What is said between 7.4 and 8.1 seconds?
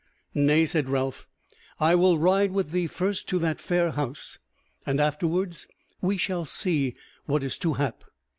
is to hap."